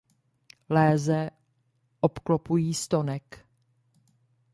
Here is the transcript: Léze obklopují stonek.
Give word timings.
Léze 0.69 1.29
obklopují 1.99 2.73
stonek. 2.73 3.45